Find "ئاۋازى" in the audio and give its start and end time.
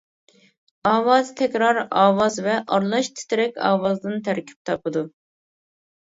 0.91-1.33